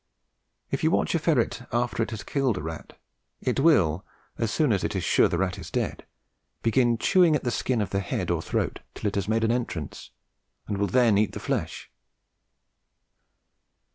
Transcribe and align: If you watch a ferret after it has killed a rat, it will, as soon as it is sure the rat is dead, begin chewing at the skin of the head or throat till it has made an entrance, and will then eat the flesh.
If 0.71 0.83
you 0.83 0.89
watch 0.89 1.13
a 1.13 1.19
ferret 1.19 1.61
after 1.71 2.01
it 2.01 2.09
has 2.09 2.23
killed 2.23 2.57
a 2.57 2.63
rat, 2.63 2.99
it 3.39 3.59
will, 3.59 4.03
as 4.39 4.49
soon 4.49 4.73
as 4.73 4.83
it 4.83 4.95
is 4.95 5.03
sure 5.03 5.27
the 5.27 5.37
rat 5.37 5.59
is 5.59 5.69
dead, 5.69 6.07
begin 6.63 6.97
chewing 6.97 7.35
at 7.35 7.43
the 7.43 7.51
skin 7.51 7.81
of 7.81 7.91
the 7.91 7.99
head 7.99 8.31
or 8.31 8.41
throat 8.41 8.79
till 8.95 9.05
it 9.07 9.13
has 9.13 9.27
made 9.27 9.43
an 9.43 9.51
entrance, 9.51 10.09
and 10.65 10.79
will 10.79 10.87
then 10.87 11.19
eat 11.19 11.33
the 11.33 11.39
flesh. 11.39 11.91